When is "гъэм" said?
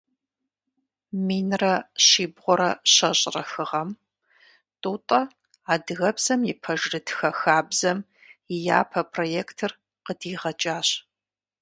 3.69-3.89